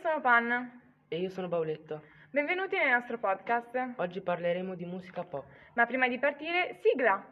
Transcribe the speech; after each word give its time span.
Juan. 0.00 0.80
E 1.08 1.18
io 1.18 1.28
sono 1.28 1.48
Bauletto. 1.48 2.02
Benvenuti 2.30 2.76
nel 2.76 2.92
nostro 2.92 3.18
podcast. 3.18 3.92
Oggi 3.96 4.22
parleremo 4.22 4.74
di 4.74 4.86
musica 4.86 5.22
pop. 5.22 5.44
Ma 5.74 5.84
prima 5.84 6.08
di 6.08 6.18
partire, 6.18 6.80
sigla! 6.80 7.28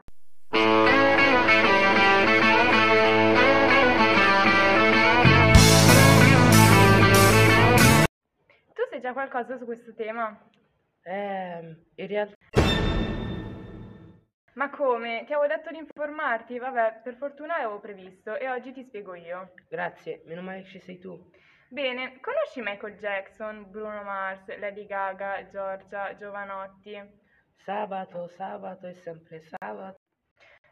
Tu 8.75 8.83
sai 8.91 9.01
già 9.01 9.13
qualcosa 9.15 9.57
su 9.57 9.65
questo 9.65 9.95
tema? 9.95 10.39
Ehm, 11.05 11.85
in 11.95 12.07
realtà... 12.07 12.35
Ma 14.53 14.69
come? 14.69 15.25
Ti 15.25 15.33
avevo 15.33 15.47
detto 15.47 15.71
di 15.71 15.79
informarti? 15.79 16.59
Vabbè, 16.59 17.01
per 17.03 17.15
fortuna 17.15 17.57
l'avevo 17.57 17.81
previsto 17.81 18.37
e 18.37 18.51
oggi 18.51 18.73
ti 18.73 18.85
spiego 18.85 19.15
io. 19.15 19.53
Grazie, 19.71 20.23
meno 20.27 20.43
male 20.43 20.61
che 20.63 20.69
ci 20.69 20.81
sei 20.81 20.99
tu. 20.99 21.19
Bene, 21.73 22.19
conosci 22.19 22.61
Michael 22.63 22.97
Jackson, 22.97 23.71
Bruno 23.71 24.03
Mars, 24.03 24.45
Lady 24.59 24.87
Gaga, 24.87 25.47
Giorgia, 25.47 26.17
Giovanotti? 26.17 27.01
Sabato, 27.63 28.27
sabato 28.27 28.89
è 28.89 28.95
sempre 29.05 29.41
sabato. 29.43 30.01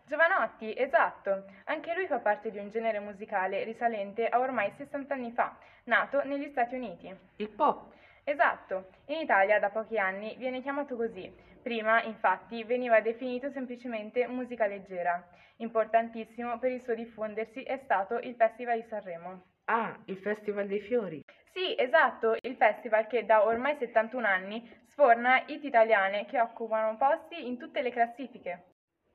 Giovanotti, 0.04 0.76
esatto. 0.76 1.44
Anche 1.66 1.94
lui 1.94 2.08
fa 2.08 2.18
parte 2.18 2.50
di 2.50 2.58
un 2.58 2.68
genere 2.70 2.98
musicale 2.98 3.62
risalente 3.62 4.26
a 4.26 4.40
ormai 4.40 4.72
60 4.72 5.14
anni 5.14 5.30
fa, 5.30 5.56
nato 5.84 6.24
negli 6.24 6.48
Stati 6.50 6.74
Uniti. 6.74 7.16
Il 7.36 7.50
pop. 7.50 7.92
Esatto, 8.28 8.90
in 9.06 9.20
Italia 9.20 9.58
da 9.58 9.70
pochi 9.70 9.96
anni 9.96 10.34
viene 10.36 10.60
chiamato 10.60 10.96
così. 10.96 11.34
Prima, 11.62 12.02
infatti, 12.02 12.62
veniva 12.62 13.00
definito 13.00 13.50
semplicemente 13.52 14.26
musica 14.26 14.66
leggera. 14.66 15.26
Importantissimo 15.56 16.58
per 16.58 16.72
il 16.72 16.82
suo 16.82 16.94
diffondersi 16.94 17.62
è 17.62 17.80
stato 17.84 18.18
il 18.18 18.34
Festival 18.34 18.82
di 18.82 18.86
Sanremo. 18.86 19.42
Ah, 19.64 19.98
il 20.04 20.18
Festival 20.18 20.66
dei 20.66 20.80
Fiori. 20.80 21.24
Sì, 21.54 21.74
esatto, 21.78 22.36
il 22.42 22.56
festival 22.56 23.06
che 23.06 23.24
da 23.24 23.46
ormai 23.46 23.76
71 23.78 24.26
anni 24.26 24.62
sforna 24.88 25.42
hit 25.46 25.64
italiane 25.64 26.26
che 26.26 26.38
occupano 26.38 26.98
posti 26.98 27.46
in 27.46 27.56
tutte 27.56 27.80
le 27.80 27.90
classifiche. 27.90 28.64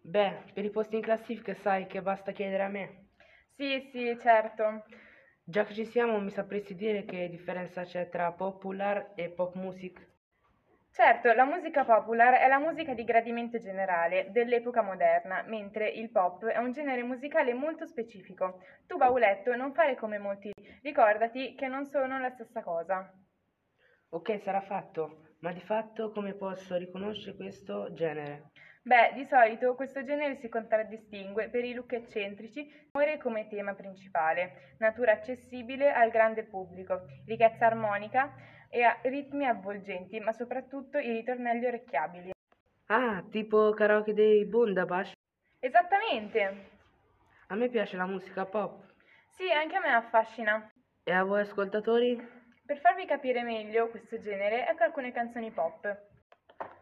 Beh, 0.02 0.46
per 0.56 0.66
i 0.66 0.72
posti 0.72 0.96
in 0.96 1.04
classifica 1.04 1.54
sai 1.54 1.86
che 1.86 2.02
basta 2.02 2.32
chiedere 2.32 2.64
a 2.64 2.68
me. 2.68 3.10
Sì, 3.56 3.90
sì, 3.92 4.18
certo. 4.20 4.84
Già 5.46 5.64
che 5.64 5.74
ci 5.74 5.86
siamo, 5.86 6.20
mi 6.20 6.32
sapresti 6.32 6.76
dire 6.76 7.06
che 7.06 7.30
differenza 7.30 7.84
c'è 7.86 8.10
tra 8.10 8.34
popular 8.34 9.14
e 9.16 9.30
pop 9.30 9.56
music? 9.56 10.06
Certo, 10.92 11.34
la 11.34 11.44
musica 11.44 11.84
popular 11.84 12.36
è 12.36 12.48
la 12.48 12.58
musica 12.58 12.94
di 12.94 13.04
gradimento 13.04 13.58
generale 13.58 14.32
dell'epoca 14.32 14.82
moderna, 14.82 15.42
mentre 15.42 15.90
il 15.90 16.10
pop 16.10 16.46
è 16.46 16.58
un 16.58 16.72
genere 16.72 17.04
musicale 17.04 17.54
molto 17.54 17.86
specifico. 17.86 18.62
Tu, 18.88 18.96
Bauletto, 18.96 19.54
non 19.58 19.74
fare 19.74 19.96
come 19.96 20.20
molti, 20.20 20.54
ricordati 20.82 21.54
che 21.56 21.68
non 21.68 21.86
sono 21.86 22.18
la 22.18 22.30
stessa 22.30 22.64
cosa. 22.64 23.12
Ok, 24.12 24.40
sarà 24.40 24.62
fatto, 24.62 25.36
ma 25.40 25.52
di 25.52 25.60
fatto 25.60 26.12
come 26.12 26.36
posso 26.36 26.78
riconoscere 26.78 27.36
questo 27.36 27.92
genere? 27.92 28.52
Beh, 28.86 29.14
di 29.14 29.24
solito 29.24 29.76
questo 29.76 30.04
genere 30.04 30.36
si 30.36 30.50
contraddistingue 30.50 31.48
per 31.48 31.64
i 31.64 31.74
look 31.74 31.94
eccentrici, 31.94 32.70
amore 32.92 33.18
come 33.18 33.48
tema 33.48 33.74
principale, 33.74 34.76
natura 34.80 35.14
accessibile 35.14 35.94
al 35.94 36.12
grande 36.12 36.44
pubblico, 36.44 37.06
ricchezza 37.26 37.66
armonica 37.68 38.34
e 38.70 38.84
a 38.84 39.00
ritmi 39.04 39.48
avvolgenti, 39.48 40.20
ma 40.20 40.34
soprattutto 40.34 40.98
i 40.98 41.14
ritornelli 41.14 41.66
orecchiabili. 41.66 42.32
Ah, 42.88 43.24
tipo 43.32 43.72
karaoke 43.72 44.14
dei 44.14 44.46
Bundabash? 44.46 45.14
Esattamente! 45.62 46.72
A 47.48 47.56
me 47.56 47.70
piace 47.70 47.96
la 47.96 48.06
musica 48.06 48.46
pop. 48.46 48.84
Sì, 49.30 49.50
anche 49.50 49.78
a 49.78 49.80
me 49.80 49.94
affascina. 49.94 50.70
E 51.06 51.12
a 51.14 51.24
voi 51.24 51.40
ascoltatori? 51.40 52.18
Per 52.66 52.78
farvi 52.80 53.06
capire 53.06 53.44
meglio 53.44 53.88
questo 53.88 54.20
genere, 54.20 54.68
ecco 54.68 54.84
alcune 54.84 55.14
canzoni 55.14 55.52
pop. 55.52 55.88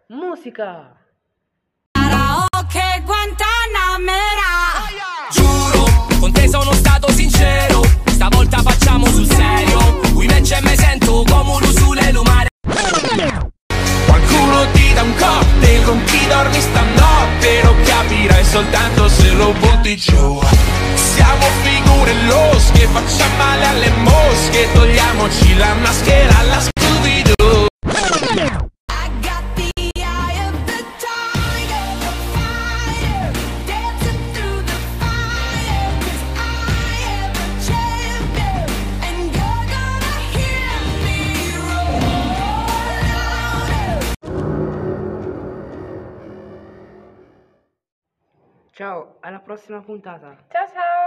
Musica! 0.07 1.09
Karaoke 3.11 3.35
Guantanamera. 3.75 4.51
Giuro, 5.31 5.85
con 6.19 6.31
te 6.31 6.47
sono 6.47 6.71
stato 6.73 7.11
sincero. 7.11 7.81
Stavolta 8.05 8.61
facciamo 8.61 9.05
sul 9.07 9.27
serio. 9.27 9.99
Qui 10.13 10.25
invece 10.25 10.59
me 10.61 10.75
sento 10.75 11.23
comodo 11.27 11.71
sulle 11.71 12.11
lumare 12.11 12.47
Qualcuno 14.05 14.71
ti 14.73 14.93
dà 14.93 15.01
un 15.03 15.15
cocktail 15.15 15.83
Con 15.83 16.03
chi 16.03 16.27
dormi 16.27 16.59
stanotte? 16.59 17.61
Lo 17.63 17.75
capirai 17.83 18.43
soltanto 18.45 19.07
se 19.09 19.31
lo 19.31 19.53
butti 19.53 19.97
giù. 19.97 20.39
Siamo 20.93 21.45
figure 21.63 22.13
losche 22.27 22.87
Facciamo 22.87 23.35
male 23.37 23.65
alle 23.65 23.89
mosche. 23.97 24.71
Togliamoci 24.73 25.55
la 25.55 25.73
maschera 25.75 26.20
Ciao, 48.81 49.17
alla 49.19 49.37
prossima 49.37 49.79
puntata. 49.79 50.35
Ciao 50.49 50.67
ciao! 50.73 51.00